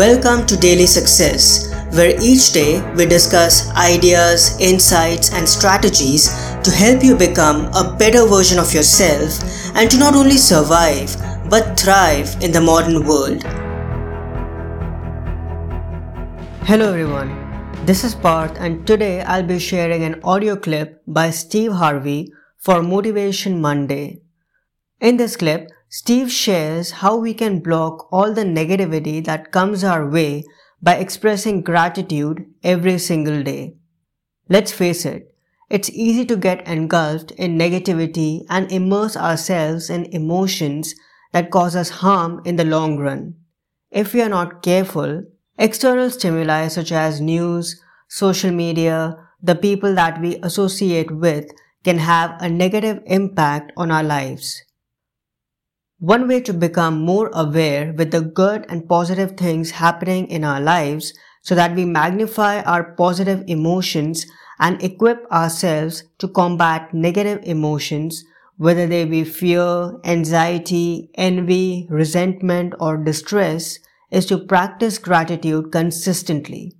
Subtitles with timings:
[0.00, 6.28] Welcome to Daily Success, where each day we discuss ideas, insights, and strategies
[6.62, 9.38] to help you become a better version of yourself
[9.76, 11.14] and to not only survive
[11.50, 13.42] but thrive in the modern world.
[16.64, 17.30] Hello, everyone.
[17.84, 22.82] This is Parth, and today I'll be sharing an audio clip by Steve Harvey for
[22.82, 24.22] Motivation Monday.
[25.02, 30.08] In this clip, Steve shares how we can block all the negativity that comes our
[30.08, 30.44] way
[30.80, 33.74] by expressing gratitude every single day.
[34.48, 35.34] Let's face it,
[35.68, 40.94] it's easy to get engulfed in negativity and immerse ourselves in emotions
[41.32, 43.34] that cause us harm in the long run.
[43.90, 45.24] If we are not careful,
[45.58, 51.50] external stimuli such as news, social media, the people that we associate with
[51.82, 54.62] can have a negative impact on our lives.
[56.00, 60.58] One way to become more aware with the good and positive things happening in our
[60.58, 64.24] lives so that we magnify our positive emotions
[64.58, 68.24] and equip ourselves to combat negative emotions,
[68.56, 73.78] whether they be fear, anxiety, envy, resentment, or distress,
[74.10, 76.72] is to practice gratitude consistently.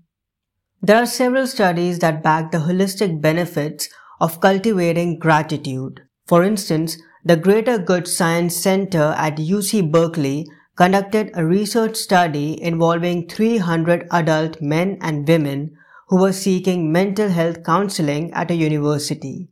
[0.80, 6.00] There are several studies that back the holistic benefits of cultivating gratitude.
[6.26, 13.28] For instance, the Greater Good Science Center at UC Berkeley conducted a research study involving
[13.28, 15.76] 300 adult men and women
[16.08, 19.50] who were seeking mental health counseling at a university.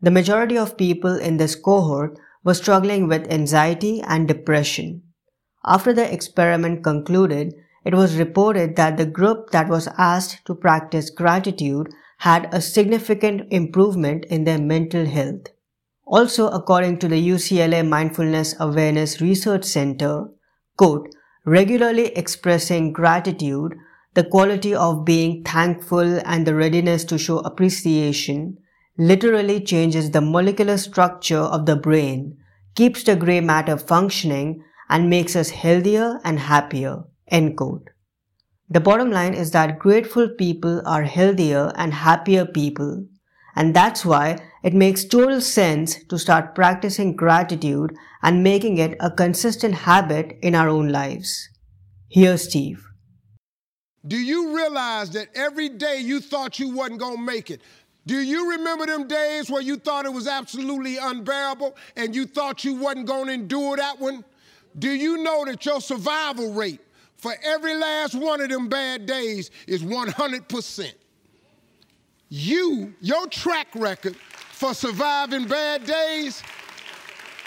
[0.00, 5.02] The majority of people in this cohort were struggling with anxiety and depression.
[5.66, 11.10] After the experiment concluded, it was reported that the group that was asked to practice
[11.10, 11.88] gratitude
[12.18, 15.48] had a significant improvement in their mental health.
[16.10, 20.26] Also, according to the UCLA Mindfulness Awareness Research Center,
[20.76, 21.08] quote,
[21.46, 23.76] regularly expressing gratitude,
[24.14, 28.56] the quality of being thankful and the readiness to show appreciation
[28.98, 32.36] literally changes the molecular structure of the brain,
[32.74, 37.04] keeps the gray matter functioning, and makes us healthier and happier.
[37.28, 37.88] End quote.
[38.68, 43.06] The bottom line is that grateful people are healthier and happier people.
[43.54, 49.10] And that's why it makes total sense to start practicing gratitude and making it a
[49.10, 51.48] consistent habit in our own lives.
[52.08, 52.86] Here's Steve.
[54.06, 57.60] Do you realize that every day you thought you wasn't going to make it?
[58.06, 62.64] Do you remember them days where you thought it was absolutely unbearable and you thought
[62.64, 64.24] you wasn't going to endure that one?
[64.78, 66.80] Do you know that your survival rate
[67.16, 70.92] for every last one of them bad days is 100%?
[72.30, 74.16] You, your track record
[74.60, 76.42] for surviving bad days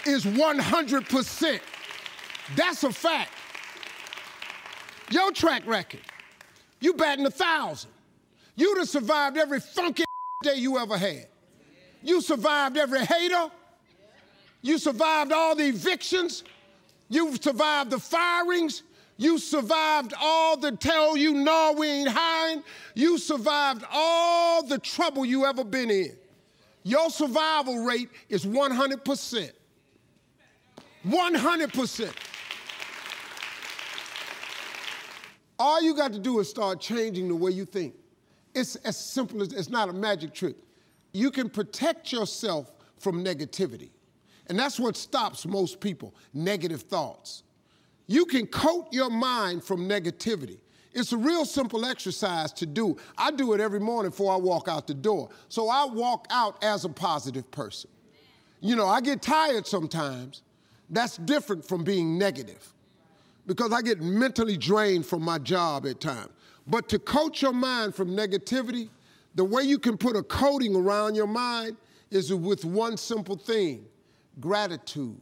[0.04, 1.60] is 100%.
[2.56, 3.30] That's a fact.
[5.10, 6.00] Your track record,
[6.80, 7.92] you batting a thousand.
[8.56, 10.02] You'd have survived every funky
[10.42, 11.28] day you ever had.
[12.02, 13.48] You survived every hater.
[14.62, 16.42] You survived all the evictions.
[17.10, 18.82] You survived the firings.
[19.18, 22.64] You survived all the tell you no, we ain't hiring.
[22.96, 26.16] You survived all the trouble you ever been in
[26.84, 29.50] your survival rate is 100%.
[31.06, 32.12] 100%.
[35.58, 37.94] All you got to do is start changing the way you think.
[38.54, 40.56] It's as simple as it's not a magic trick.
[41.12, 43.90] You can protect yourself from negativity.
[44.48, 47.44] And that's what stops most people negative thoughts.
[48.06, 50.58] You can coat your mind from negativity.
[50.94, 52.96] It's a real simple exercise to do.
[53.18, 55.28] I do it every morning before I walk out the door.
[55.48, 57.90] So I walk out as a positive person.
[58.60, 60.42] You know, I get tired sometimes.
[60.88, 62.72] That's different from being negative
[63.46, 66.30] because I get mentally drained from my job at times.
[66.66, 68.88] But to coach your mind from negativity,
[69.34, 71.76] the way you can put a coating around your mind
[72.10, 73.84] is with one simple thing
[74.40, 75.20] gratitude.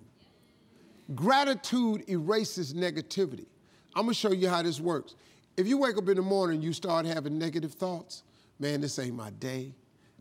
[1.14, 3.46] Gratitude erases negativity.
[3.94, 5.14] I'm gonna show you how this works.
[5.56, 8.22] If you wake up in the morning you start having negative thoughts,
[8.58, 9.74] man, this ain't my day.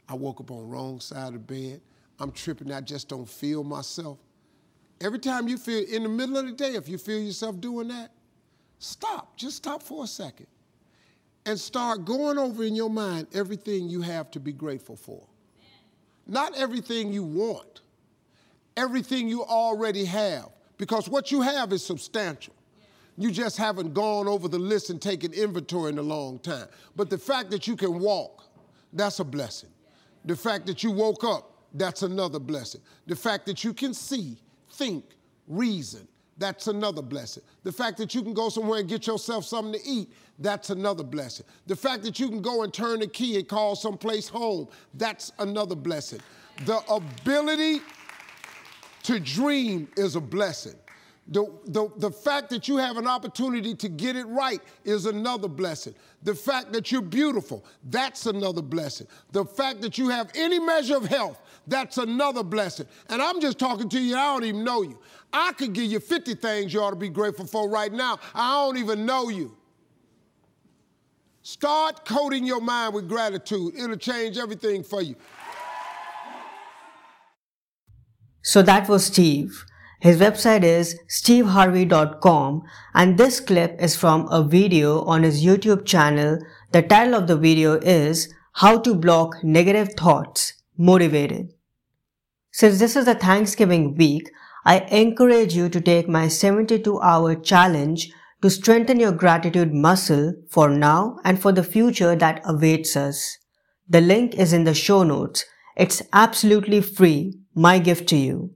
[0.09, 1.81] I woke up on the wrong side of the bed.
[2.19, 2.71] I'm tripping.
[2.71, 4.19] I just don't feel myself.
[4.99, 7.87] Every time you feel in the middle of the day, if you feel yourself doing
[7.87, 8.11] that,
[8.79, 9.35] stop.
[9.37, 10.47] Just stop for a second
[11.45, 15.25] and start going over in your mind everything you have to be grateful for.
[16.27, 17.81] Not everything you want,
[18.77, 22.53] everything you already have, because what you have is substantial.
[23.17, 26.67] You just haven't gone over the list and taken inventory in a long time.
[26.95, 28.43] But the fact that you can walk,
[28.93, 29.69] that's a blessing.
[30.25, 32.81] The fact that you woke up, that's another blessing.
[33.07, 34.37] The fact that you can see,
[34.73, 35.05] think,
[35.47, 37.43] reason, that's another blessing.
[37.63, 40.09] The fact that you can go somewhere and get yourself something to eat,
[40.39, 41.45] that's another blessing.
[41.67, 45.31] The fact that you can go and turn the key and call someplace home, that's
[45.39, 46.19] another blessing.
[46.65, 47.81] The ability
[49.03, 50.75] to dream is a blessing.
[51.31, 55.47] The, the, the fact that you have an opportunity to get it right is another
[55.47, 55.95] blessing.
[56.23, 59.07] The fact that you're beautiful, that's another blessing.
[59.31, 62.85] The fact that you have any measure of health, that's another blessing.
[63.07, 64.99] And I'm just talking to you, I don't even know you.
[65.31, 68.19] I could give you 50 things you ought to be grateful for right now.
[68.35, 69.55] I don't even know you.
[71.43, 73.73] Start coating your mind with gratitude.
[73.77, 75.15] It'll change everything for you.
[78.43, 79.65] So that was Steve.
[80.01, 82.63] His website is steveharvey.com
[82.95, 86.39] and this clip is from a video on his YouTube channel.
[86.71, 91.53] The title of the video is How to Block Negative Thoughts Motivated.
[92.51, 94.31] Since this is the Thanksgiving week,
[94.65, 98.11] I encourage you to take my 72 hour challenge
[98.41, 103.37] to strengthen your gratitude muscle for now and for the future that awaits us.
[103.87, 105.45] The link is in the show notes.
[105.77, 108.55] It's absolutely free, my gift to you.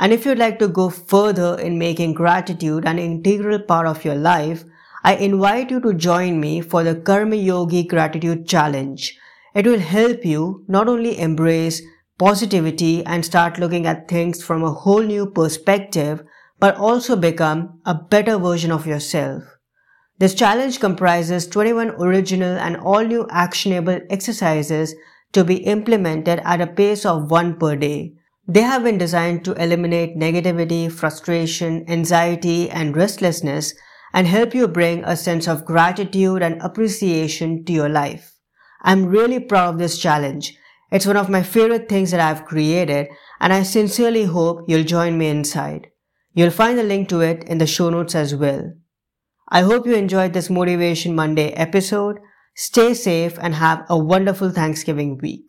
[0.00, 4.14] And if you'd like to go further in making gratitude an integral part of your
[4.14, 4.64] life,
[5.04, 9.14] I invite you to join me for the Karma Yogi Gratitude Challenge.
[9.54, 11.82] It will help you not only embrace
[12.18, 16.22] positivity and start looking at things from a whole new perspective,
[16.58, 19.42] but also become a better version of yourself.
[20.18, 24.94] This challenge comprises 21 original and all new actionable exercises
[25.32, 28.14] to be implemented at a pace of one per day.
[28.50, 33.74] They have been designed to eliminate negativity, frustration, anxiety, and restlessness
[34.12, 38.34] and help you bring a sense of gratitude and appreciation to your life.
[38.82, 40.58] I'm really proud of this challenge.
[40.90, 43.06] It's one of my favorite things that I've created
[43.38, 45.86] and I sincerely hope you'll join me inside.
[46.34, 48.72] You'll find the link to it in the show notes as well.
[49.48, 52.18] I hope you enjoyed this Motivation Monday episode.
[52.56, 55.48] Stay safe and have a wonderful Thanksgiving week.